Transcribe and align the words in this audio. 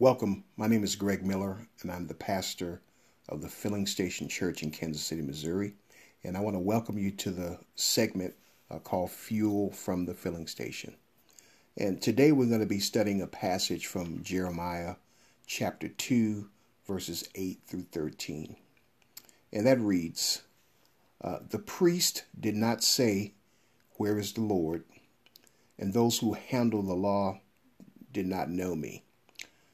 Welcome. 0.00 0.44
My 0.56 0.68
name 0.68 0.84
is 0.84 0.94
Greg 0.94 1.26
Miller, 1.26 1.66
and 1.82 1.90
I'm 1.90 2.06
the 2.06 2.14
pastor 2.14 2.80
of 3.28 3.42
the 3.42 3.48
Filling 3.48 3.84
Station 3.84 4.28
Church 4.28 4.62
in 4.62 4.70
Kansas 4.70 5.02
City, 5.02 5.22
Missouri. 5.22 5.74
And 6.22 6.36
I 6.36 6.40
want 6.40 6.54
to 6.54 6.60
welcome 6.60 6.96
you 6.98 7.10
to 7.10 7.32
the 7.32 7.58
segment 7.74 8.34
uh, 8.70 8.78
called 8.78 9.10
Fuel 9.10 9.72
from 9.72 10.06
the 10.06 10.14
Filling 10.14 10.46
Station. 10.46 10.94
And 11.76 12.00
today 12.00 12.30
we're 12.30 12.46
going 12.46 12.60
to 12.60 12.66
be 12.66 12.78
studying 12.78 13.20
a 13.22 13.26
passage 13.26 13.88
from 13.88 14.22
Jeremiah 14.22 14.94
chapter 15.48 15.88
2, 15.88 16.48
verses 16.86 17.28
8 17.34 17.58
through 17.66 17.86
13. 17.90 18.54
And 19.52 19.66
that 19.66 19.80
reads 19.80 20.42
uh, 21.24 21.38
The 21.50 21.58
priest 21.58 22.22
did 22.38 22.54
not 22.54 22.84
say, 22.84 23.34
Where 23.96 24.16
is 24.16 24.32
the 24.32 24.42
Lord? 24.42 24.84
And 25.76 25.92
those 25.92 26.20
who 26.20 26.34
handle 26.34 26.82
the 26.84 26.94
law 26.94 27.40
did 28.12 28.28
not 28.28 28.48
know 28.48 28.76
me. 28.76 29.02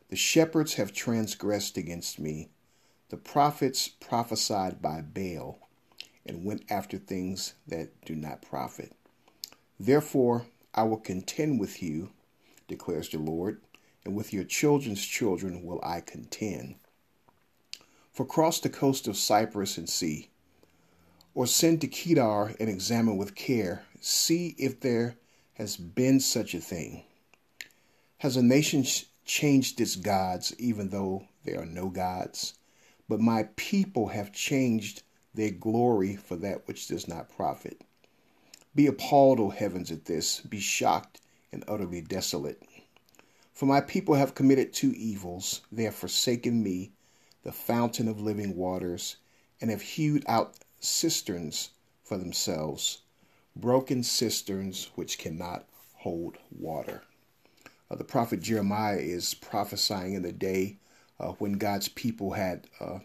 The 0.09 0.17
shepherds 0.17 0.75
have 0.75 0.93
transgressed 0.93 1.77
against 1.77 2.19
me. 2.19 2.51
The 3.09 3.17
prophets 3.17 3.89
prophesied 3.89 4.81
by 4.81 5.01
Baal 5.01 5.59
and 6.27 6.45
went 6.45 6.65
after 6.71 6.99
things 6.99 7.55
that 7.67 8.05
do 8.05 8.15
not 8.15 8.43
profit. 8.43 8.93
Therefore, 9.79 10.47
I 10.75 10.85
will 10.85 10.99
contend 10.99 11.61
with 11.61 11.83
you, 11.83 12.11
declares 12.69 13.09
the 13.09 13.19
Lord, 13.19 13.61
and 14.05 14.15
with 14.15 14.33
your 14.33 14.45
children's 14.45 15.05
children 15.05 15.65
will 15.65 15.81
I 15.83 16.01
contend. 16.01 16.77
For 18.13 18.25
cross 18.25 18.61
the 18.61 18.71
coast 18.71 19.09
of 19.09 19.17
Cyprus 19.17 19.77
and 19.77 19.89
see, 19.89 20.31
or 21.35 21.47
send 21.47 21.81
to 21.81 21.89
Kedar 21.89 22.55
and 22.61 22.69
examine 22.69 23.17
with 23.17 23.35
care, 23.35 23.85
see 24.01 24.55
if 24.59 24.81
there 24.81 25.17
has 25.55 25.77
been 25.77 26.21
such 26.21 26.55
a 26.55 26.61
thing. 26.61 27.05
Has 28.19 28.37
a 28.37 28.43
nation 28.43 28.85
changed 29.25 29.81
its 29.81 29.97
gods, 29.97 30.55
even 30.59 30.91
though 30.91 31.27
there 31.45 31.61
are 31.61 31.67
no 31.67 31.89
gods. 31.89 32.55
But 33.09 33.21
my 33.21 33.49
people 33.57 34.09
have 34.09 34.33
changed 34.33 35.03
their 35.35 35.51
glory 35.51 36.17
for 36.17 36.37
that 36.37 36.67
which 36.67 36.89
does 36.89 37.09
not 37.09 37.35
profit. 37.35 37.83
Be 38.75 38.87
appalled, 38.87 39.41
O 39.41 39.51
heavens, 39.51 39.91
at 39.91 40.07
this. 40.07 40.41
Be 40.41 40.61
shocked 40.61 41.21
and 41.53 41.65
utterly 41.69 42.01
desolate. 42.01 42.63
For 43.53 43.67
my 43.67 43.81
people 43.81 44.17
have 44.17 44.35
committed 44.35 44.73
two 44.73 44.93
evils. 44.97 45.61
They 45.71 45.85
have 45.85 45.95
forsaken 45.95 46.63
me, 46.63 46.93
the 47.45 47.53
fountain 47.53 48.09
of 48.09 48.21
living 48.21 48.57
waters, 48.57 49.17
and 49.61 49.71
have 49.71 49.83
hewed 49.83 50.25
out 50.27 50.57
cisterns 50.81 51.71
for 52.03 52.19
themselves, 52.19 53.03
broken 53.55 54.03
cisterns 54.03 54.91
which 54.97 55.19
cannot 55.19 55.69
hold 55.95 56.37
water. 56.51 57.03
Uh, 57.95 57.97
the 57.97 58.05
prophet 58.05 58.41
Jeremiah 58.41 58.97
is 58.97 59.35
prophesying 59.35 60.15
in 60.15 60.23
the 60.23 60.33
day 60.33 60.79
uh, 61.21 61.29
when 61.39 61.53
God's 61.53 61.87
people 61.87 62.33
had 62.33 62.67
uh, 62.81 62.99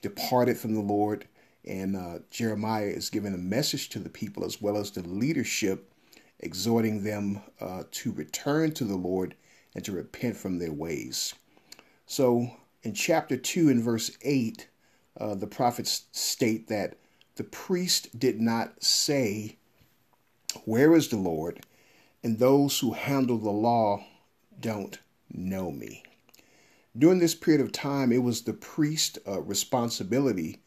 departed 0.00 0.56
from 0.56 0.74
the 0.74 0.80
Lord. 0.80 1.26
And 1.64 1.96
uh, 1.96 2.20
Jeremiah 2.30 2.86
is 2.86 3.10
giving 3.10 3.34
a 3.34 3.38
message 3.38 3.88
to 3.90 3.98
the 3.98 4.08
people 4.08 4.44
as 4.44 4.62
well 4.62 4.76
as 4.76 4.92
the 4.92 5.02
leadership, 5.02 5.92
exhorting 6.38 7.02
them 7.02 7.42
uh, 7.60 7.82
to 7.90 8.12
return 8.12 8.70
to 8.74 8.84
the 8.84 8.96
Lord 8.96 9.34
and 9.74 9.84
to 9.84 9.90
repent 9.90 10.36
from 10.36 10.60
their 10.60 10.72
ways. 10.72 11.34
So 12.06 12.52
in 12.84 12.94
chapter 12.94 13.36
2 13.36 13.68
and 13.68 13.82
verse 13.82 14.16
8, 14.22 14.68
uh, 15.18 15.34
the 15.34 15.48
prophets 15.48 16.04
state 16.12 16.68
that 16.68 16.96
the 17.34 17.44
priest 17.44 18.16
did 18.16 18.40
not 18.40 18.84
say, 18.84 19.56
Where 20.64 20.94
is 20.94 21.08
the 21.08 21.16
Lord? 21.16 21.66
And 22.22 22.38
those 22.38 22.78
who 22.78 22.92
handle 22.92 23.38
the 23.38 23.50
law 23.50 24.04
don't 24.60 24.98
know 25.30 25.70
me. 25.70 26.02
During 26.96 27.18
this 27.18 27.34
period 27.34 27.60
of 27.60 27.72
time, 27.72 28.12
it 28.12 28.22
was 28.22 28.42
the 28.42 28.52
priest's 28.52 29.18
uh, 29.26 29.40
responsibility 29.42 30.60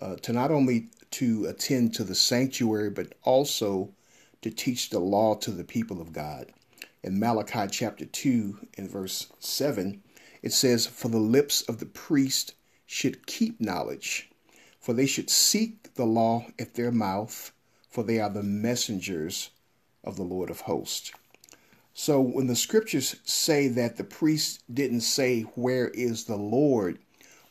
uh, 0.00 0.16
to 0.16 0.32
not 0.32 0.50
only 0.50 0.88
to 1.12 1.46
attend 1.46 1.94
to 1.94 2.04
the 2.04 2.14
sanctuary, 2.14 2.90
but 2.90 3.14
also 3.22 3.94
to 4.42 4.50
teach 4.50 4.90
the 4.90 4.98
law 4.98 5.34
to 5.36 5.50
the 5.50 5.64
people 5.64 6.00
of 6.00 6.12
God. 6.12 6.52
In 7.02 7.18
Malachi 7.18 7.66
chapter 7.70 8.06
2 8.06 8.68
in 8.78 8.88
verse 8.88 9.28
7, 9.38 10.02
it 10.42 10.52
says, 10.52 10.86
For 10.86 11.08
the 11.08 11.18
lips 11.18 11.62
of 11.62 11.78
the 11.78 11.86
priest 11.86 12.54
should 12.86 13.26
keep 13.26 13.60
knowledge, 13.60 14.30
for 14.80 14.92
they 14.92 15.06
should 15.06 15.30
seek 15.30 15.94
the 15.94 16.04
law 16.06 16.46
at 16.58 16.74
their 16.74 16.90
mouth, 16.90 17.52
for 17.88 18.04
they 18.04 18.20
are 18.20 18.30
the 18.30 18.42
messengers 18.42 19.50
of 20.02 20.16
the 20.16 20.22
Lord 20.22 20.50
of 20.50 20.62
hosts. 20.62 21.12
So 21.94 22.20
when 22.20 22.48
the 22.48 22.56
scriptures 22.56 23.16
say 23.24 23.68
that 23.68 23.96
the 23.96 24.04
priest 24.04 24.62
didn't 24.72 25.00
say, 25.02 25.42
Where 25.42 25.88
is 25.88 26.24
the 26.24 26.36
Lord? 26.36 26.98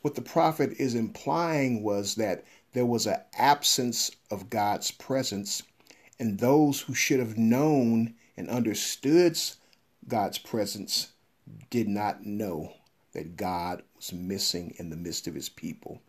what 0.04 0.16
the 0.16 0.22
prophet 0.22 0.74
is 0.80 0.96
implying 0.96 1.81
was 1.81 2.16
that 2.16 2.44
there 2.74 2.86
was 2.86 3.08
an 3.08 3.18
absence 3.38 4.12
of 4.30 4.50
God's 4.50 4.92
presence, 4.92 5.64
and 6.20 6.38
those 6.38 6.81
who 6.81 6.94
should 6.94 7.20
have 7.20 7.38
known 7.38 8.14
and 8.36 8.50
understood 8.50 9.40
God's 10.08 10.38
presence 10.38 11.14
did 11.70 11.88
not 11.88 12.25
know 12.25 12.74
that 13.14 13.38
God 13.38 13.81
was 13.96 14.12
missing 14.12 14.75
in 14.78 14.90
the 14.90 14.98
midst 14.98 15.25
of 15.28 15.36
his 15.36 15.48
people. 15.48 16.02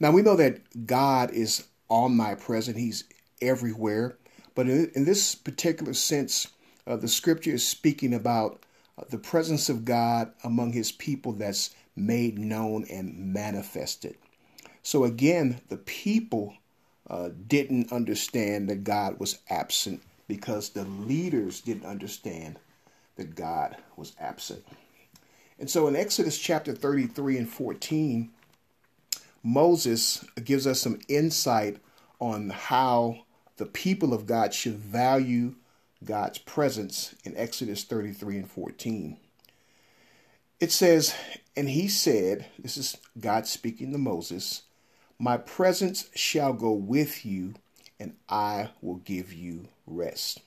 Now 0.00 0.10
we 0.10 0.22
know 0.22 0.36
that 0.36 0.86
God 0.86 1.30
is 1.30 1.66
omnipresent, 1.90 2.78
he's 2.78 3.04
everywhere, 3.42 4.16
but 4.54 4.68
in, 4.68 5.04
this 5.04 5.34
particular 5.34 5.92
sense, 5.92 6.48
uh, 6.88 6.96
the 6.96 7.06
scripture 7.06 7.52
is 7.52 7.66
speaking 7.66 8.14
about 8.14 8.62
uh, 8.96 9.04
the 9.10 9.18
presence 9.18 9.68
of 9.68 9.84
God 9.84 10.32
among 10.42 10.72
his 10.72 10.90
people 10.90 11.32
that's 11.32 11.74
made 11.94 12.38
known 12.38 12.86
and 12.90 13.32
manifested. 13.32 14.16
So 14.82 15.04
again, 15.04 15.60
the 15.68 15.76
people 15.76 16.54
uh, 17.08 17.30
didn't 17.46 17.92
understand 17.92 18.68
that 18.70 18.84
God 18.84 19.20
was 19.20 19.38
absent 19.50 20.02
because 20.26 20.70
the 20.70 20.84
leaders 20.84 21.60
didn't 21.60 21.84
understand 21.84 22.58
that 23.16 23.34
God 23.34 23.76
was 23.96 24.14
absent. 24.18 24.64
And 25.58 25.68
so 25.68 25.88
in 25.88 25.96
Exodus 25.96 26.38
chapter 26.38 26.72
33 26.72 27.36
and 27.36 27.48
14, 27.48 28.30
Moses 29.42 30.24
gives 30.44 30.66
us 30.66 30.80
some 30.80 31.00
insight 31.08 31.78
on 32.20 32.50
how 32.50 33.24
the 33.56 33.66
people 33.66 34.14
of 34.14 34.26
God 34.26 34.54
should 34.54 34.76
value 34.76 35.54
God's 36.04 36.38
presence 36.38 37.14
in 37.24 37.36
Exodus 37.36 37.84
33 37.84 38.38
and 38.38 38.50
14. 38.50 39.18
It 40.60 40.72
says, 40.72 41.14
And 41.56 41.68
he 41.68 41.88
said, 41.88 42.46
This 42.58 42.76
is 42.76 42.96
God 43.18 43.46
speaking 43.46 43.92
to 43.92 43.98
Moses, 43.98 44.62
My 45.18 45.36
presence 45.36 46.08
shall 46.14 46.52
go 46.52 46.72
with 46.72 47.24
you, 47.24 47.54
and 47.98 48.14
I 48.28 48.70
will 48.80 48.96
give 48.96 49.32
you 49.32 49.68
rest. 49.86 50.40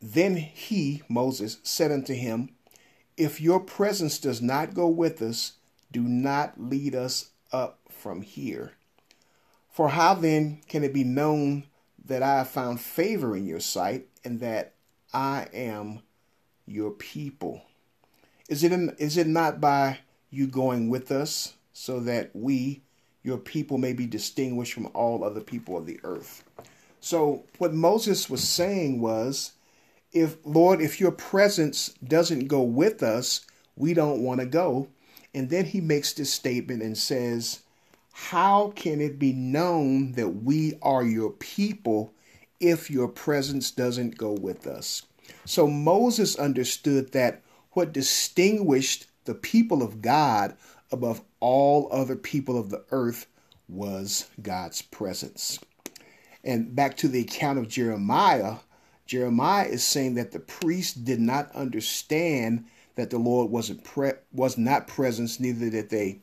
Then 0.00 0.36
he, 0.36 1.02
Moses, 1.08 1.58
said 1.62 1.92
unto 1.92 2.14
him, 2.14 2.50
If 3.16 3.40
your 3.40 3.60
presence 3.60 4.18
does 4.18 4.42
not 4.42 4.74
go 4.74 4.88
with 4.88 5.22
us, 5.22 5.52
do 5.92 6.02
not 6.02 6.60
lead 6.60 6.94
us 6.94 7.30
up 7.52 7.78
from 7.88 8.22
here. 8.22 8.72
For 9.70 9.90
how 9.90 10.14
then 10.14 10.60
can 10.68 10.82
it 10.82 10.92
be 10.92 11.04
known 11.04 11.64
that 12.06 12.22
I 12.22 12.38
have 12.38 12.48
found 12.48 12.80
favor 12.80 13.36
in 13.36 13.46
your 13.46 13.60
sight 13.60 14.06
and 14.24 14.40
that 14.40 14.74
I 15.12 15.46
am 15.52 16.00
your 16.66 16.90
people. 16.90 17.62
Is 18.48 18.64
it, 18.64 18.72
is 18.98 19.16
it 19.16 19.26
not 19.26 19.60
by 19.60 19.98
you 20.30 20.46
going 20.46 20.88
with 20.88 21.10
us 21.12 21.54
so 21.72 22.00
that 22.00 22.30
we, 22.34 22.82
your 23.22 23.38
people, 23.38 23.78
may 23.78 23.92
be 23.92 24.06
distinguished 24.06 24.72
from 24.72 24.88
all 24.94 25.24
other 25.24 25.40
people 25.40 25.76
of 25.76 25.86
the 25.86 26.00
earth? 26.02 26.44
So, 27.00 27.44
what 27.58 27.74
Moses 27.74 28.30
was 28.30 28.46
saying 28.46 29.00
was, 29.00 29.52
if, 30.12 30.36
Lord, 30.44 30.80
if 30.80 31.00
your 31.00 31.10
presence 31.10 31.94
doesn't 32.06 32.46
go 32.46 32.62
with 32.62 33.02
us, 33.02 33.46
we 33.76 33.94
don't 33.94 34.22
want 34.22 34.40
to 34.40 34.46
go. 34.46 34.88
And 35.34 35.48
then 35.48 35.64
he 35.64 35.80
makes 35.80 36.12
this 36.12 36.32
statement 36.32 36.82
and 36.82 36.96
says, 36.96 37.60
How 38.12 38.72
can 38.76 39.00
it 39.00 39.18
be 39.18 39.32
known 39.32 40.12
that 40.12 40.42
we 40.42 40.78
are 40.82 41.04
your 41.04 41.30
people 41.30 42.14
if 42.62 42.88
your 42.88 43.08
presence 43.08 43.72
doesn't 43.72 44.16
go 44.16 44.32
with 44.32 44.68
us. 44.68 45.02
So 45.44 45.66
Moses 45.66 46.36
understood 46.36 47.10
that 47.10 47.42
what 47.72 47.92
distinguished 47.92 49.06
the 49.24 49.34
people 49.34 49.82
of 49.82 50.00
God 50.00 50.56
above 50.92 51.22
all 51.40 51.88
other 51.90 52.14
people 52.14 52.56
of 52.56 52.70
the 52.70 52.84
earth 52.92 53.26
was 53.68 54.28
God's 54.40 54.80
presence. 54.80 55.58
And 56.44 56.74
back 56.74 56.96
to 56.98 57.08
the 57.08 57.22
account 57.22 57.58
of 57.58 57.68
Jeremiah, 57.68 58.56
Jeremiah 59.06 59.66
is 59.66 59.82
saying 59.82 60.14
that 60.14 60.30
the 60.30 60.40
priest 60.40 61.04
did 61.04 61.20
not 61.20 61.50
understand 61.56 62.66
that 62.94 63.10
the 63.10 63.18
Lord 63.18 63.50
wasn't 63.50 63.82
pre- 63.82 64.12
was 64.32 64.56
not 64.56 64.86
present, 64.86 65.40
neither 65.40 65.68
did 65.70 65.90
they 65.90 66.20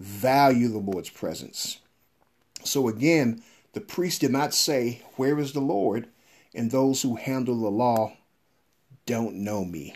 value 0.00 0.68
the 0.68 0.78
Lord's 0.78 1.10
presence. 1.10 1.78
So 2.64 2.88
again, 2.88 3.42
the 3.72 3.80
priest 3.80 4.20
did 4.20 4.30
not 4.30 4.54
say, 4.54 5.02
Where 5.16 5.38
is 5.38 5.52
the 5.52 5.60
Lord? 5.60 6.08
And 6.54 6.70
those 6.70 7.02
who 7.02 7.16
handle 7.16 7.60
the 7.60 7.70
law 7.70 8.16
don't 9.06 9.36
know 9.36 9.64
me. 9.64 9.94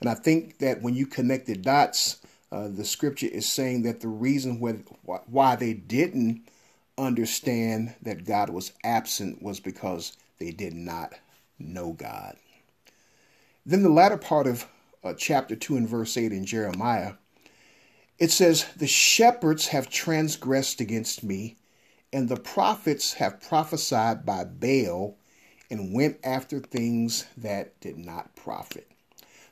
And 0.00 0.08
I 0.08 0.14
think 0.14 0.58
that 0.58 0.82
when 0.82 0.94
you 0.94 1.06
connect 1.06 1.46
the 1.46 1.56
dots, 1.56 2.20
uh, 2.50 2.68
the 2.68 2.84
scripture 2.84 3.28
is 3.28 3.48
saying 3.48 3.82
that 3.82 4.00
the 4.00 4.08
reason 4.08 4.58
why 4.60 5.56
they 5.56 5.72
didn't 5.72 6.42
understand 6.98 7.94
that 8.02 8.24
God 8.24 8.50
was 8.50 8.72
absent 8.84 9.40
was 9.40 9.60
because 9.60 10.16
they 10.38 10.50
did 10.50 10.74
not 10.74 11.14
know 11.58 11.92
God. 11.92 12.36
Then 13.64 13.82
the 13.82 13.88
latter 13.88 14.16
part 14.16 14.46
of 14.46 14.66
uh, 15.04 15.14
chapter 15.14 15.56
2 15.56 15.76
and 15.76 15.88
verse 15.88 16.16
8 16.16 16.32
in 16.32 16.44
Jeremiah, 16.44 17.14
it 18.22 18.30
says, 18.30 18.66
The 18.76 18.86
shepherds 18.86 19.66
have 19.66 19.90
transgressed 19.90 20.80
against 20.80 21.24
me, 21.24 21.56
and 22.12 22.28
the 22.28 22.36
prophets 22.36 23.14
have 23.14 23.40
prophesied 23.40 24.24
by 24.24 24.44
Baal 24.44 25.16
and 25.68 25.92
went 25.92 26.18
after 26.22 26.60
things 26.60 27.26
that 27.36 27.80
did 27.80 27.98
not 27.98 28.36
profit. 28.36 28.88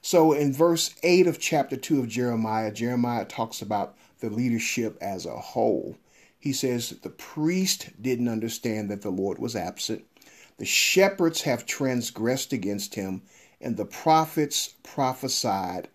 So 0.02 0.32
in 0.32 0.52
verse 0.52 0.94
8 1.02 1.26
of 1.26 1.40
chapter 1.40 1.76
2 1.76 1.98
of 1.98 2.06
Jeremiah, 2.06 2.70
Jeremiah 2.70 3.24
talks 3.24 3.60
about 3.60 3.96
the 4.20 4.30
leadership 4.30 4.96
as 5.00 5.26
a 5.26 5.36
whole. 5.36 5.96
He 6.38 6.52
says 6.52 6.90
the 6.90 7.10
priest 7.10 8.00
didn't 8.00 8.28
understand 8.28 8.88
that 8.92 9.02
the 9.02 9.10
Lord 9.10 9.40
was 9.40 9.56
absent. 9.56 10.04
The 10.58 10.64
shepherds 10.64 11.42
have 11.42 11.66
transgressed 11.66 12.52
against 12.52 12.94
him, 12.94 13.22
and 13.60 13.76
the 13.76 13.84
prophets 13.84 14.74
prophesied 14.84 15.88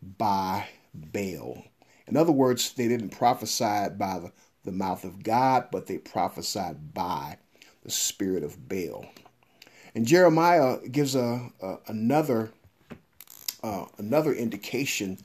by 0.00 0.68
Baal. 0.94 1.64
In 2.06 2.16
other 2.16 2.32
words, 2.32 2.72
they 2.72 2.88
didn't 2.88 3.10
prophesy 3.10 3.88
by 3.96 4.18
the, 4.18 4.32
the 4.64 4.72
mouth 4.72 5.04
of 5.04 5.22
God, 5.22 5.68
but 5.70 5.86
they 5.86 5.98
prophesied 5.98 6.94
by 6.94 7.38
the 7.82 7.90
spirit 7.90 8.42
of 8.42 8.68
Baal. 8.68 9.06
And 9.94 10.06
Jeremiah 10.06 10.78
gives 10.88 11.14
a, 11.14 11.50
a 11.60 11.76
another 11.88 12.50
uh, 13.62 13.84
another 13.98 14.32
indication 14.32 15.18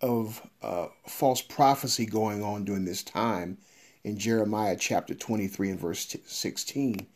of 0.00 0.42
uh, 0.62 0.88
false 1.06 1.40
prophecy 1.40 2.06
going 2.06 2.42
on 2.42 2.64
during 2.64 2.84
this 2.84 3.02
time 3.02 3.58
in 4.02 4.18
Jeremiah 4.18 4.76
chapter 4.78 5.14
23 5.14 5.70
and 5.70 5.80
verse 5.80 6.16
16. 6.26 7.06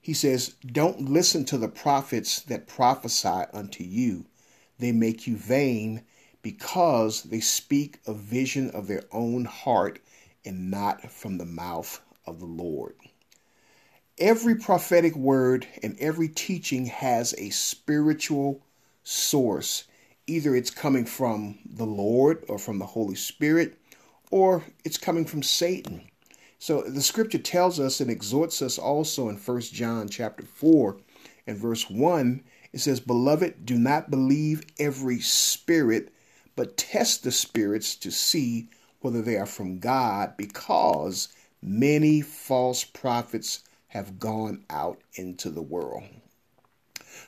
He 0.00 0.14
says, 0.14 0.54
Don't 0.64 1.10
listen 1.10 1.44
to 1.46 1.58
the 1.58 1.68
prophets 1.68 2.40
that 2.42 2.66
prophesy 2.66 3.44
unto 3.52 3.84
you. 3.84 4.24
They 4.78 4.92
make 4.92 5.26
you 5.26 5.36
vain 5.36 6.04
because 6.42 7.22
they 7.24 7.40
speak 7.40 7.98
a 8.06 8.14
vision 8.14 8.70
of 8.70 8.86
their 8.86 9.04
own 9.12 9.44
heart 9.44 10.00
and 10.44 10.70
not 10.70 11.10
from 11.10 11.38
the 11.38 11.46
mouth 11.46 12.00
of 12.26 12.40
the 12.40 12.46
Lord. 12.46 12.94
Every 14.18 14.54
prophetic 14.54 15.16
word 15.16 15.66
and 15.82 15.96
every 15.98 16.28
teaching 16.28 16.86
has 16.86 17.34
a 17.38 17.50
spiritual 17.50 18.62
source 19.02 19.84
either 20.30 20.54
it's 20.54 20.70
coming 20.70 21.04
from 21.04 21.58
the 21.64 21.84
Lord 21.84 22.44
or 22.48 22.58
from 22.58 22.78
the 22.78 22.86
Holy 22.86 23.16
Spirit, 23.16 23.76
or 24.30 24.62
it's 24.84 24.96
coming 24.96 25.24
from 25.24 25.42
Satan. 25.42 26.02
So 26.58 26.82
the 26.82 27.02
scripture 27.02 27.38
tells 27.38 27.80
us 27.80 28.00
and 28.00 28.10
exhorts 28.10 28.62
us 28.62 28.78
also 28.78 29.28
in 29.28 29.36
1 29.36 29.60
John 29.62 30.08
chapter 30.08 30.44
4 30.44 30.98
and 31.46 31.58
verse 31.58 31.90
1. 31.90 32.44
It 32.72 32.80
says, 32.80 33.00
Beloved, 33.00 33.66
do 33.66 33.76
not 33.76 34.10
believe 34.10 34.62
every 34.78 35.20
spirit, 35.20 36.12
but 36.60 36.76
test 36.76 37.22
the 37.22 37.32
spirits 37.32 37.96
to 37.96 38.10
see 38.10 38.68
whether 39.00 39.22
they 39.22 39.38
are 39.38 39.46
from 39.46 39.78
God, 39.78 40.36
because 40.36 41.28
many 41.62 42.20
false 42.20 42.84
prophets 42.84 43.60
have 43.88 44.18
gone 44.18 44.62
out 44.68 45.00
into 45.14 45.48
the 45.48 45.62
world. 45.62 46.02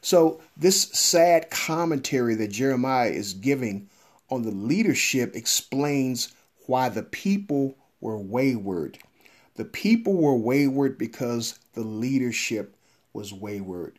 So, 0.03 0.43
this 0.55 0.83
sad 0.83 1.49
commentary 1.49 2.35
that 2.35 2.51
Jeremiah 2.51 3.09
is 3.09 3.33
giving 3.33 3.89
on 4.29 4.43
the 4.43 4.51
leadership 4.51 5.35
explains 5.35 6.35
why 6.67 6.91
the 6.91 7.03
people 7.03 7.75
were 8.03 8.19
wayward. 8.19 8.99
The 9.55 9.65
people 9.65 10.13
were 10.13 10.37
wayward 10.37 10.99
because 10.99 11.59
the 11.73 11.85
leadership 11.85 12.77
was 13.15 13.33
wayward. 13.33 13.99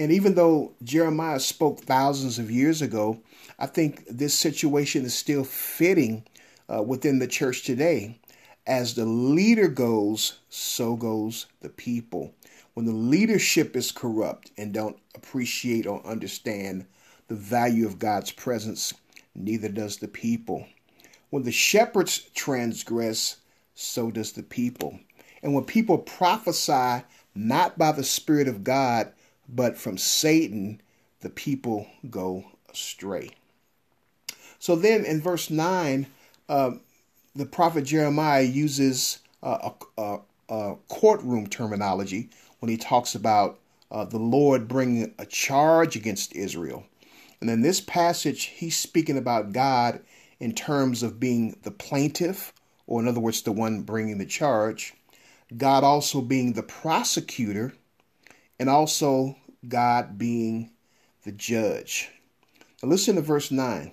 And 0.00 0.12
even 0.12 0.34
though 0.34 0.72
Jeremiah 0.82 1.38
spoke 1.38 1.80
thousands 1.80 2.38
of 2.38 2.50
years 2.50 2.80
ago, 2.80 3.20
I 3.58 3.66
think 3.66 4.06
this 4.08 4.32
situation 4.32 5.04
is 5.04 5.12
still 5.12 5.44
fitting 5.44 6.26
uh, 6.74 6.82
within 6.82 7.18
the 7.18 7.26
church 7.26 7.64
today. 7.64 8.18
As 8.66 8.94
the 8.94 9.04
leader 9.04 9.68
goes, 9.68 10.38
so 10.48 10.96
goes 10.96 11.48
the 11.60 11.68
people. 11.68 12.32
When 12.72 12.86
the 12.86 12.94
leadership 12.94 13.76
is 13.76 13.92
corrupt 13.92 14.52
and 14.56 14.72
don't 14.72 14.96
appreciate 15.14 15.86
or 15.86 16.02
understand 16.06 16.86
the 17.28 17.34
value 17.34 17.86
of 17.86 17.98
God's 17.98 18.32
presence, 18.32 18.94
neither 19.34 19.68
does 19.68 19.98
the 19.98 20.08
people. 20.08 20.64
When 21.28 21.42
the 21.42 21.52
shepherds 21.52 22.20
transgress, 22.34 23.36
so 23.74 24.10
does 24.10 24.32
the 24.32 24.44
people. 24.44 24.98
And 25.42 25.52
when 25.52 25.64
people 25.64 25.98
prophesy 25.98 27.04
not 27.34 27.76
by 27.76 27.92
the 27.92 28.02
Spirit 28.02 28.48
of 28.48 28.64
God, 28.64 29.12
but 29.54 29.76
from 29.76 29.98
Satan, 29.98 30.80
the 31.20 31.30
people 31.30 31.86
go 32.08 32.44
astray. 32.70 33.30
So 34.58 34.76
then 34.76 35.04
in 35.04 35.20
verse 35.20 35.50
9, 35.50 36.06
uh, 36.48 36.72
the 37.34 37.46
prophet 37.46 37.84
Jeremiah 37.84 38.42
uses 38.42 39.20
uh, 39.42 39.70
a, 39.98 40.02
a, 40.02 40.20
a 40.48 40.76
courtroom 40.88 41.46
terminology 41.46 42.30
when 42.58 42.68
he 42.70 42.76
talks 42.76 43.14
about 43.14 43.58
uh, 43.90 44.04
the 44.04 44.18
Lord 44.18 44.68
bringing 44.68 45.14
a 45.18 45.26
charge 45.26 45.96
against 45.96 46.34
Israel. 46.34 46.84
And 47.40 47.48
in 47.48 47.62
this 47.62 47.80
passage, 47.80 48.44
he's 48.44 48.76
speaking 48.76 49.16
about 49.16 49.52
God 49.52 50.00
in 50.38 50.54
terms 50.54 51.02
of 51.02 51.20
being 51.20 51.56
the 51.62 51.70
plaintiff, 51.70 52.52
or 52.86 53.00
in 53.00 53.08
other 53.08 53.20
words, 53.20 53.42
the 53.42 53.52
one 53.52 53.82
bringing 53.82 54.18
the 54.18 54.26
charge, 54.26 54.94
God 55.56 55.82
also 55.82 56.20
being 56.20 56.52
the 56.52 56.62
prosecutor, 56.62 57.74
and 58.60 58.68
also 58.68 59.36
God 59.66 60.18
being 60.18 60.70
the 61.24 61.32
judge. 61.32 62.10
Now 62.82 62.90
listen 62.90 63.16
to 63.16 63.22
verse 63.22 63.50
9. 63.50 63.90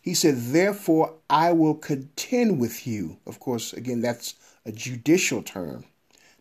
He 0.00 0.12
said, 0.12 0.34
Therefore 0.36 1.14
I 1.30 1.52
will 1.52 1.76
contend 1.76 2.58
with 2.58 2.84
you. 2.84 3.18
Of 3.24 3.38
course, 3.38 3.72
again, 3.72 4.00
that's 4.00 4.34
a 4.66 4.72
judicial 4.72 5.40
term 5.40 5.84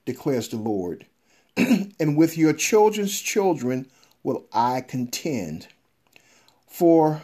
declares 0.05 0.49
the 0.49 0.57
Lord. 0.57 1.05
and 1.55 2.17
with 2.17 2.35
your 2.35 2.53
children's 2.53 3.21
children 3.21 3.85
will 4.23 4.47
I 4.51 4.81
contend. 4.81 5.67
For 6.67 7.21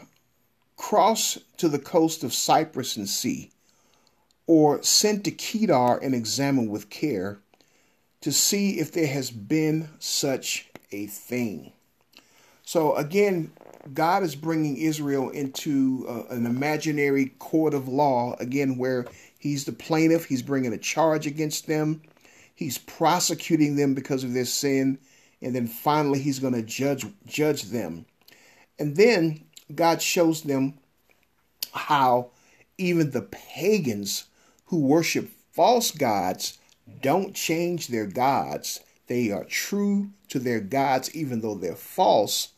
cross 0.76 1.40
to 1.58 1.68
the 1.68 1.80
coast 1.80 2.24
of 2.24 2.32
Cyprus 2.32 2.96
and 2.96 3.10
see, 3.10 3.50
or 4.46 4.84
send 4.84 5.26
to 5.26 5.32
Kedar 5.32 5.98
and 5.98 6.14
examine 6.14 6.70
with 6.70 6.92
care 6.92 7.40
to 8.22 8.32
see 8.32 8.80
if 8.80 8.92
there 8.92 9.08
has 9.08 9.32
been 9.32 9.90
such 10.00 10.70
a 10.92 11.08
thing. 11.08 11.72
So 12.64 12.96
again, 12.96 13.52
God 13.94 14.24
is 14.24 14.36
bringing 14.36 14.78
Israel 14.78 15.30
into 15.30 16.06
uh, 16.10 16.34
an 16.34 16.46
imaginary 16.46 17.28
court 17.40 17.74
of 17.74 17.88
law, 17.88 18.36
again, 18.40 18.78
where 18.78 19.06
he's 19.40 19.66
the 19.66 19.72
plaintiff, 19.72 20.26
he's 20.26 20.42
bringing 20.42 20.74
a 20.74 20.78
charge 20.78 21.26
against 21.26 21.68
them. 21.68 22.02
He's 22.54 22.78
prosecuting 22.78 23.76
them 23.76 23.94
because 23.94 24.24
of 24.24 24.34
their 24.34 24.46
sin, 24.46 24.98
and 25.42 25.56
then 25.56 25.68
finally 25.68 26.20
he's 26.20 26.40
going 26.40 26.56
to 26.56 26.64
judge 26.64 27.06
judge 27.28 27.64
them. 27.64 28.06
And 28.80 28.96
then 28.96 29.46
God 29.74 30.02
shows 30.02 30.42
them 30.42 30.74
how 31.72 32.32
even 32.78 33.12
the 33.12 33.22
pagans 33.22 34.26
who 34.66 34.80
worship 34.80 35.30
false 35.52 35.92
gods 35.92 36.58
don't 37.02 37.36
change 37.36 37.88
their 37.88 38.06
gods. 38.06 38.82
They 39.08 39.32
are 39.32 39.46
true 39.46 40.10
to 40.30 40.40
their 40.40 40.60
gods 40.60 41.14
even 41.16 41.42
though 41.42 41.56
they're 41.56 41.76
false. 41.76 42.50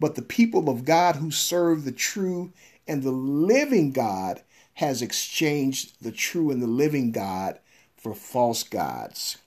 But 0.00 0.14
the 0.16 0.22
people 0.22 0.68
of 0.68 0.84
God 0.84 1.16
who 1.16 1.30
serve 1.30 1.84
the 1.84 1.92
true 1.92 2.52
and 2.88 3.02
the 3.02 3.12
living 3.12 3.92
God 3.92 4.42
has 4.74 5.02
exchanged 5.02 6.02
the 6.02 6.12
true 6.12 6.50
and 6.50 6.62
the 6.62 6.66
living 6.66 7.12
God 7.12 7.58
for 7.96 8.14
false 8.14 8.64
gods. 8.64 9.38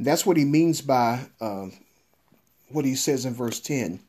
That's 0.00 0.24
what 0.24 0.36
he 0.36 0.44
means 0.44 0.80
by 0.80 1.26
uh, 1.40 1.68
what 2.68 2.84
he 2.84 2.94
says 2.94 3.26
in 3.26 3.34
verse 3.34 3.60
10. 3.60 4.00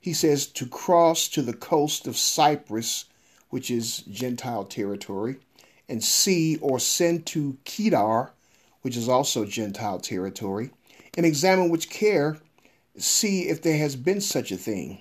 He 0.00 0.12
says 0.12 0.46
to 0.46 0.66
cross 0.66 1.28
to 1.28 1.42
the 1.42 1.52
coast 1.52 2.06
of 2.06 2.16
Cyprus, 2.16 3.04
which 3.50 3.70
is 3.70 3.98
Gentile 3.98 4.64
territory, 4.64 5.36
and 5.88 6.02
see 6.02 6.56
or 6.58 6.78
send 6.78 7.26
to 7.26 7.58
Kedar, 7.64 8.32
which 8.82 8.96
is 8.96 9.08
also 9.08 9.44
Gentile 9.44 9.98
territory, 9.98 10.70
and 11.16 11.24
examine 11.24 11.70
with 11.70 11.88
care, 11.88 12.38
see 12.96 13.48
if 13.48 13.62
there 13.62 13.78
has 13.78 13.96
been 13.96 14.20
such 14.20 14.52
a 14.52 14.56
thing. 14.56 14.98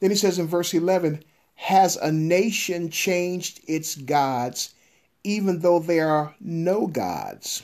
Then 0.00 0.10
he 0.10 0.16
says 0.16 0.38
in 0.38 0.46
verse 0.46 0.72
11, 0.72 1.24
Has 1.54 1.96
a 1.96 2.12
nation 2.12 2.90
changed 2.90 3.60
its 3.66 3.96
gods, 3.96 4.74
even 5.22 5.60
though 5.60 5.78
there 5.78 6.08
are 6.08 6.34
no 6.40 6.86
gods? 6.86 7.62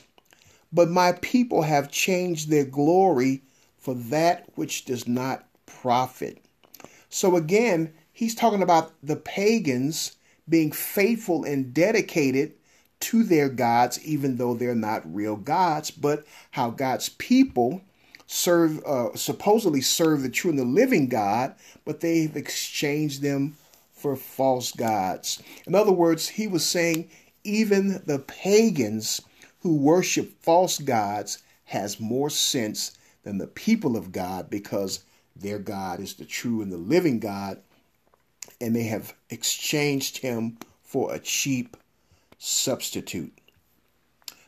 But 0.73 0.89
my 0.89 1.13
people 1.13 1.63
have 1.63 1.91
changed 1.91 2.49
their 2.49 2.65
glory 2.65 3.41
for 3.77 3.93
that 3.93 4.45
which 4.55 4.85
does 4.85 5.07
not 5.07 5.47
profit. 5.65 6.43
So 7.09 7.35
again, 7.35 7.93
he's 8.13 8.35
talking 8.35 8.63
about 8.63 8.93
the 9.03 9.17
pagans 9.17 10.15
being 10.47 10.71
faithful 10.71 11.43
and 11.43 11.73
dedicated 11.73 12.53
to 13.01 13.23
their 13.23 13.49
gods, 13.49 14.03
even 14.05 14.37
though 14.37 14.53
they're 14.53 14.75
not 14.75 15.13
real 15.13 15.35
gods, 15.35 15.91
but 15.91 16.25
how 16.51 16.69
God's 16.69 17.09
people 17.09 17.81
serve, 18.27 18.83
uh, 18.85 19.15
supposedly 19.15 19.81
serve 19.81 20.21
the 20.21 20.29
true 20.29 20.51
and 20.51 20.59
the 20.59 20.63
living 20.63 21.07
God, 21.07 21.55
but 21.85 21.99
they've 21.99 22.35
exchanged 22.35 23.21
them 23.21 23.57
for 23.93 24.15
false 24.15 24.71
gods. 24.71 25.41
In 25.67 25.75
other 25.75 25.91
words, 25.91 26.29
he 26.29 26.47
was 26.47 26.65
saying 26.65 27.09
even 27.43 28.01
the 28.05 28.19
pagans 28.19 29.21
who 29.61 29.75
worship 29.75 30.41
false 30.41 30.79
gods 30.79 31.43
has 31.65 31.99
more 31.99 32.29
sense 32.29 32.97
than 33.23 33.37
the 33.37 33.47
people 33.47 33.95
of 33.95 34.11
God 34.11 34.49
because 34.49 35.03
their 35.35 35.59
God 35.59 35.99
is 35.99 36.15
the 36.15 36.25
true 36.25 36.61
and 36.61 36.71
the 36.71 36.77
living 36.77 37.19
God, 37.19 37.59
and 38.59 38.75
they 38.75 38.83
have 38.83 39.13
exchanged 39.29 40.17
him 40.17 40.57
for 40.83 41.13
a 41.13 41.19
cheap 41.19 41.77
substitute. 42.43 43.31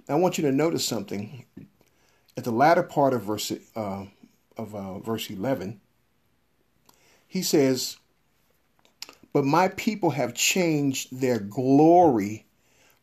Now, 0.09 0.15
I 0.15 0.19
want 0.19 0.39
you 0.39 0.41
to 0.45 0.51
notice 0.51 0.83
something. 0.83 1.45
At 2.35 2.43
the 2.43 2.51
latter 2.51 2.81
part 2.81 3.13
of 3.13 3.21
verse 3.21 3.51
uh, 3.75 4.05
of 4.57 4.73
uh, 4.73 4.97
verse 4.97 5.29
eleven, 5.29 5.79
he 7.27 7.43
says, 7.43 7.97
"But 9.31 9.45
my 9.45 9.67
people 9.67 10.09
have 10.09 10.33
changed 10.33 11.21
their 11.21 11.37
glory 11.39 12.47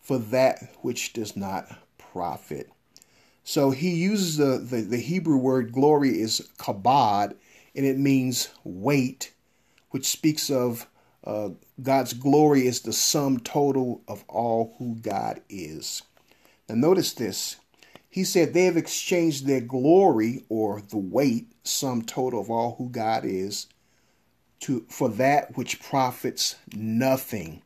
for 0.01 0.19
that 0.19 0.75
which 0.83 1.13
does 1.13 1.37
not 1.37 1.69
profit." 1.97 2.69
So 3.45 3.71
he 3.71 3.91
uses 3.91 4.37
the, 4.37 4.59
the, 4.59 4.83
the 4.83 4.99
Hebrew 4.99 5.37
word 5.37 5.73
glory 5.73 6.21
is 6.21 6.49
kabod, 6.59 7.37
and 7.77 7.87
it 7.87 7.99
means 7.99 8.49
weight, 8.65 9.33
which 9.91 10.07
speaks 10.07 10.51
of 10.51 10.89
uh, 11.25 11.51
God's 11.83 12.13
glory 12.13 12.67
is 12.67 12.81
the 12.81 12.93
sum 12.93 13.41
total 13.41 14.03
of 14.09 14.25
all 14.29 14.75
who 14.79 14.97
God 14.97 15.41
is. 15.49 16.03
Now, 16.69 16.77
notice 16.77 17.13
this. 17.13 17.57
He 18.09 18.25
said 18.25 18.53
they 18.53 18.65
have 18.65 18.77
exchanged 18.77 19.47
their 19.47 19.61
glory 19.61 20.45
or 20.49 20.81
the 20.81 20.99
weight, 20.99 21.53
sum 21.63 22.03
total 22.03 22.41
of 22.41 22.51
all 22.51 22.75
who 22.77 22.89
God 22.89 23.25
is, 23.25 23.67
to 24.61 24.85
for 24.89 25.09
that 25.11 25.57
which 25.57 25.81
profits 25.81 26.57
nothing. 26.75 27.63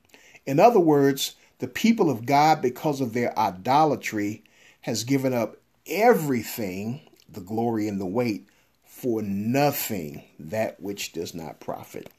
In 0.46 0.61
other 0.61 0.80
words, 0.80 1.37
the 1.58 1.68
people 1.68 2.11
of 2.11 2.26
God, 2.26 2.61
because 2.61 3.00
of 3.00 3.14
their 3.14 3.37
idolatry, 3.38 4.44
has 4.82 5.04
given 5.04 5.32
up 5.32 5.56
everything, 5.87 7.00
the 7.28 7.40
glory 7.40 7.88
and 7.88 8.00
the 8.00 8.06
weight, 8.06 8.49
for 8.84 9.23
nothing, 9.23 10.25
that 10.38 10.80
which 10.80 11.12
does 11.12 11.34
not 11.34 11.61
profit. 11.61 12.11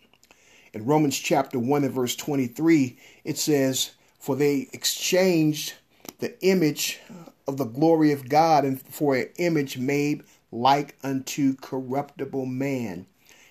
In 0.75 0.83
Romans 0.85 1.17
chapter 1.17 1.57
1 1.57 1.85
and 1.85 1.93
verse 1.93 2.17
23, 2.17 2.97
it 3.23 3.37
says, 3.37 3.91
For 4.19 4.35
they 4.35 4.67
exchanged 4.73 5.75
the 6.19 6.37
image 6.43 6.99
of 7.47 7.55
the 7.55 7.63
glory 7.63 8.11
of 8.11 8.27
God 8.27 8.65
and 8.65 8.81
for 8.81 9.15
an 9.15 9.29
image 9.37 9.77
made 9.77 10.23
like 10.51 10.97
unto 11.01 11.55
corruptible 11.55 12.45
man. 12.45 13.05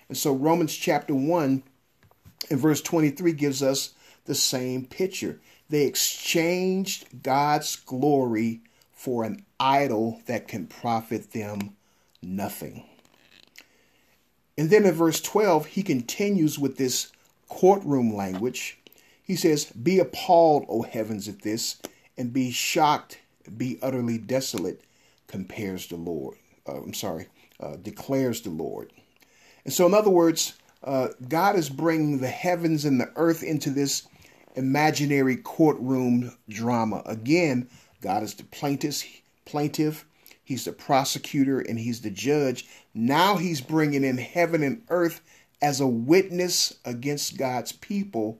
And 0.07 0.15
so 0.15 0.35
Romans 0.35 0.75
chapter 0.75 1.15
1 1.15 1.63
and 2.51 2.59
verse 2.59 2.83
23 2.83 3.33
gives 3.33 3.63
us 3.63 3.95
the 4.25 4.35
same 4.35 4.85
picture. 4.85 5.39
They 5.67 5.87
exchanged 5.87 7.23
God's 7.23 7.75
glory 7.75 8.61
for 8.91 9.23
an 9.23 9.43
idol 9.59 10.21
that 10.27 10.47
can 10.47 10.67
profit 10.67 11.31
them 11.31 11.75
nothing. 12.21 12.85
And 14.59 14.69
then 14.69 14.85
in 14.85 14.93
verse 14.93 15.19
12, 15.21 15.65
he 15.65 15.81
continues 15.81 16.59
with 16.59 16.77
this 16.77 17.11
courtroom 17.47 18.15
language. 18.15 18.77
He 19.23 19.35
says, 19.35 19.65
Be 19.65 19.99
appalled, 19.99 20.65
O 20.69 20.83
heavens, 20.83 21.27
at 21.27 21.41
this, 21.41 21.81
and 22.17 22.33
be 22.33 22.51
shocked, 22.51 23.19
be 23.57 23.79
utterly 23.81 24.17
desolate, 24.17 24.81
compares 25.27 25.87
the 25.87 25.95
Lord. 25.95 26.37
Uh, 26.67 26.81
I'm 26.81 26.93
sorry, 26.93 27.27
uh, 27.59 27.75
declares 27.77 28.41
the 28.41 28.49
Lord. 28.49 28.91
And 29.63 29.73
so, 29.73 29.85
in 29.85 29.93
other 29.93 30.11
words, 30.11 30.53
uh, 30.83 31.09
God 31.27 31.55
is 31.55 31.69
bringing 31.69 32.19
the 32.19 32.27
heavens 32.27 32.85
and 32.85 32.99
the 33.01 33.11
earth 33.15 33.41
into 33.41 33.71
this 33.71 34.07
imaginary 34.55 35.37
courtroom 35.37 36.35
drama. 36.47 37.01
Again, 37.05 37.67
God 38.01 38.23
is 38.23 38.35
the 38.35 38.43
plaintiff, 38.43 39.03
plaintiff, 39.45 40.05
He's 40.43 40.65
the 40.65 40.71
prosecutor, 40.71 41.59
and 41.59 41.79
He's 41.79 42.01
the 42.01 42.11
judge. 42.11 42.67
Now 42.93 43.37
He's 43.37 43.61
bringing 43.61 44.03
in 44.03 44.17
heaven 44.17 44.61
and 44.61 44.83
earth 44.89 45.21
as 45.65 45.79
a 45.79 45.87
witness 45.87 46.75
against 46.85 47.39
God's 47.39 47.71
people 47.71 48.37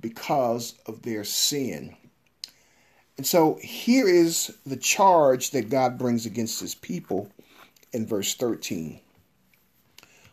because 0.00 0.78
of 0.86 1.02
their 1.02 1.24
sin. 1.24 1.96
And 3.16 3.26
so 3.26 3.58
here 3.60 4.06
is 4.06 4.54
the 4.64 4.76
charge 4.76 5.50
that 5.50 5.68
God 5.68 5.98
brings 5.98 6.26
against 6.26 6.60
his 6.60 6.76
people 6.76 7.28
in 7.92 8.06
verse 8.06 8.34
13. 8.34 9.00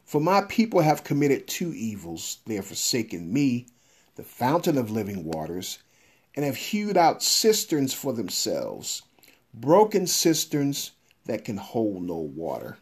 For 0.05 0.21
my 0.21 0.41
people 0.41 0.81
have 0.81 1.03
committed 1.03 1.47
two 1.47 1.73
evils. 1.73 2.37
They 2.45 2.53
have 2.53 2.67
forsaken 2.67 3.33
me, 3.33 3.65
the 4.15 4.21
fountain 4.21 4.77
of 4.77 4.91
living 4.91 5.23
waters, 5.23 5.79
and 6.35 6.45
have 6.45 6.55
hewed 6.55 6.97
out 6.97 7.23
cisterns 7.23 7.95
for 7.95 8.13
themselves, 8.13 9.01
broken 9.55 10.05
cisterns 10.05 10.91
that 11.25 11.45
can 11.45 11.57
hold 11.57 12.03
no 12.03 12.17
water. 12.17 12.77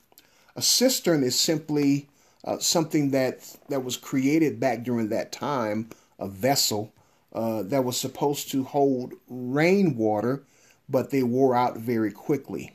A 0.57 0.61
cistern 0.61 1.23
is 1.23 1.39
simply 1.39 2.09
uh, 2.45 2.59
something 2.59 3.11
that 3.11 3.57
that 3.69 3.83
was 3.83 3.97
created 3.97 4.59
back 4.59 4.83
during 4.83 5.09
that 5.09 5.31
time, 5.31 5.89
a 6.19 6.27
vessel 6.27 6.93
uh, 7.33 7.63
that 7.63 7.83
was 7.83 7.97
supposed 7.97 8.51
to 8.51 8.63
hold 8.63 9.13
rainwater, 9.27 10.43
but 10.87 11.09
they 11.09 11.23
wore 11.23 11.55
out 11.55 11.77
very 11.77 12.11
quickly. 12.11 12.71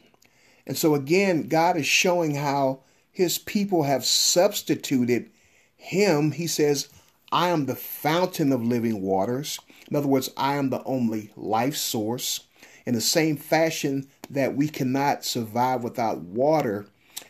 And 0.67 0.77
so 0.77 0.95
again, 0.95 1.49
God 1.49 1.77
is 1.77 1.87
showing 1.87 2.35
how 2.35 2.81
His 3.11 3.39
people 3.39 3.85
have 3.85 4.05
substituted 4.05 5.31
Him. 5.77 6.33
He 6.33 6.47
says, 6.47 6.89
"I 7.33 7.49
am 7.49 7.67
the 7.67 7.77
fountain 7.77 8.53
of 8.53 8.63
living 8.63 9.01
waters." 9.01 9.59
In 9.89 9.97
other 9.97 10.09
words, 10.09 10.31
I 10.37 10.57
am 10.57 10.71
the 10.71 10.85
only 10.85 11.33
life 11.37 11.77
source. 11.77 12.41
In 12.87 12.95
the 12.95 13.01
same 13.01 13.37
fashion 13.37 14.09
that 14.31 14.57
we 14.57 14.69
cannot 14.69 15.25
survive 15.25 15.85
without 15.85 16.19
water 16.19 16.87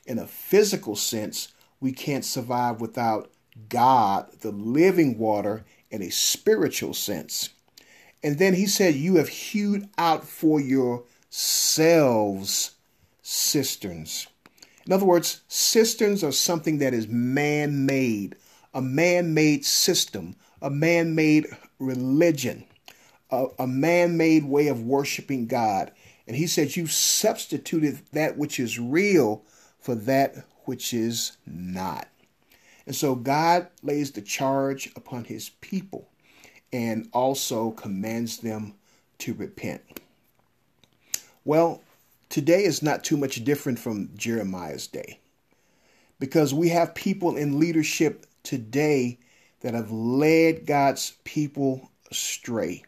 in 0.06 0.18
a 0.18 0.26
physical 0.26 0.96
sense, 0.96 1.48
we 1.80 1.92
can't 1.92 2.24
survive 2.24 2.80
without 2.80 3.30
God, 3.68 4.30
the 4.40 4.50
living 4.50 5.18
water, 5.18 5.64
in 5.90 6.02
a 6.02 6.10
spiritual 6.10 6.94
sense. 6.94 7.50
And 8.22 8.38
then 8.38 8.54
he 8.54 8.66
said, 8.66 8.94
You 8.94 9.16
have 9.16 9.28
hewed 9.28 9.88
out 9.98 10.24
for 10.24 10.60
yourselves 10.60 11.06
cisterns. 13.22 14.26
In 14.86 14.92
other 14.92 15.06
words, 15.06 15.42
cisterns 15.48 16.22
are 16.24 16.32
something 16.32 16.78
that 16.78 16.94
is 16.94 17.06
man 17.08 17.86
made, 17.86 18.36
a 18.74 18.82
man 18.82 19.34
made 19.34 19.64
system, 19.64 20.36
a 20.60 20.70
man 20.70 21.14
made 21.14 21.46
religion, 21.78 22.64
a, 23.30 23.46
a 23.58 23.66
man 23.66 24.16
made 24.16 24.44
way 24.44 24.68
of 24.68 24.82
worshiping 24.82 25.46
God. 25.46 25.92
And 26.26 26.36
he 26.36 26.46
said, 26.46 26.76
You've 26.76 26.92
substituted 26.92 28.00
that 28.12 28.36
which 28.36 28.60
is 28.60 28.78
real 28.78 29.44
for 29.78 29.94
that 29.94 30.44
which 30.70 30.94
is 30.94 31.36
not. 31.44 32.06
And 32.86 32.94
so 32.94 33.16
God 33.16 33.66
lays 33.82 34.12
the 34.12 34.22
charge 34.22 34.88
upon 34.94 35.24
his 35.24 35.48
people 35.60 36.08
and 36.72 37.08
also 37.12 37.72
commands 37.72 38.38
them 38.38 38.74
to 39.18 39.34
repent. 39.34 39.82
Well, 41.44 41.82
today 42.28 42.62
is 42.62 42.84
not 42.84 43.02
too 43.02 43.16
much 43.16 43.42
different 43.42 43.80
from 43.80 44.10
Jeremiah's 44.14 44.86
day 44.86 45.18
because 46.20 46.54
we 46.54 46.68
have 46.68 46.94
people 46.94 47.36
in 47.36 47.58
leadership 47.58 48.26
today 48.44 49.18
that 49.62 49.74
have 49.74 49.90
led 49.90 50.66
God's 50.66 51.14
people 51.24 51.90
astray. 52.12 52.84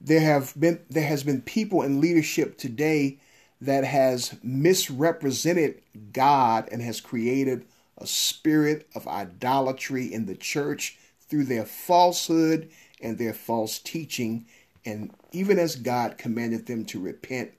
There 0.00 0.20
have 0.20 0.58
been 0.58 0.80
there 0.88 1.06
has 1.06 1.22
been 1.22 1.42
people 1.42 1.82
in 1.82 2.00
leadership 2.00 2.56
today 2.56 3.18
that 3.60 3.84
has 3.84 4.36
misrepresented 4.42 5.82
God 6.12 6.68
and 6.70 6.80
has 6.82 7.00
created 7.00 7.64
a 7.96 8.06
spirit 8.06 8.88
of 8.94 9.08
idolatry 9.08 10.12
in 10.12 10.26
the 10.26 10.36
church 10.36 10.96
through 11.28 11.44
their 11.44 11.64
falsehood 11.64 12.70
and 13.00 13.18
their 13.18 13.34
false 13.34 13.78
teaching. 13.78 14.46
And 14.84 15.12
even 15.32 15.58
as 15.58 15.76
God 15.76 16.18
commanded 16.18 16.66
them 16.66 16.84
to 16.86 17.00
repent 17.00 17.52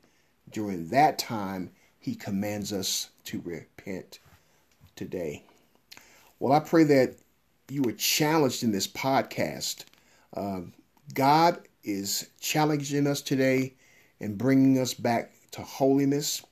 during 0.52 0.88
that 0.90 1.20
time, 1.20 1.72
He 2.00 2.16
commands 2.16 2.72
us 2.72 3.10
to 3.26 3.42
repent 3.44 4.20
today. 4.96 5.44
Well, 6.40 6.54
I 6.54 6.62
pray 6.62 6.86
that 6.86 7.16
you 7.70 7.82
were 7.82 7.92
challenged 7.92 8.64
in 8.64 8.72
this 8.72 8.88
podcast. 8.88 9.84
Uh, 10.36 10.62
God 11.14 11.60
is 11.84 12.30
challenging 12.40 13.08
us 13.08 13.22
today 13.22 13.74
and 14.20 14.38
bringing 14.38 14.80
us 14.80 14.94
back 14.94 15.32
to 15.52 15.62
holiness. 15.62 16.44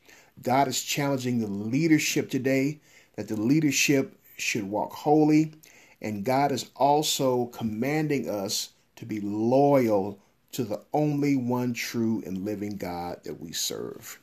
God 0.42 0.68
is 0.68 0.84
challenging 0.84 1.40
the 1.40 1.48
leadership 1.48 2.30
today 2.30 2.80
that 3.16 3.28
the 3.28 3.40
leadership 3.40 4.18
should 4.38 4.64
walk 4.64 4.94
holy. 4.94 5.54
And 6.02 6.24
God 6.24 6.52
is 6.52 6.70
also 6.76 7.48
commanding 7.48 8.30
us 8.30 8.70
to 8.98 9.06
be 9.06 9.20
loyal 9.20 10.20
to 10.52 10.64
the 10.64 10.82
only 10.94 11.36
one 11.36 11.74
true 11.74 12.24
and 12.26 12.46
living 12.46 12.78
God 12.78 13.24
that 13.24 13.40
we 13.40 13.52
serve. 13.52 14.20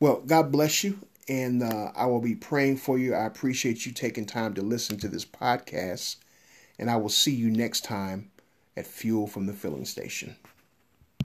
Well, 0.00 0.22
God 0.26 0.50
bless 0.50 0.82
you, 0.82 0.98
and 1.28 1.62
uh, 1.62 1.92
I 1.94 2.06
will 2.06 2.20
be 2.20 2.34
praying 2.34 2.78
for 2.78 2.98
you. 2.98 3.14
I 3.14 3.24
appreciate 3.24 3.86
you 3.86 3.92
taking 3.92 4.26
time 4.26 4.54
to 4.54 4.62
listen 4.62 4.98
to 4.98 5.08
this 5.08 5.24
podcast, 5.24 6.16
and 6.78 6.90
I 6.90 6.96
will 6.96 7.08
see 7.08 7.34
you 7.34 7.50
next 7.50 7.84
time 7.84 8.30
at 8.76 8.86
Fuel 8.86 9.26
from 9.26 9.46
the 9.46 9.52
Filling 9.52 9.84
Station. 9.84 10.36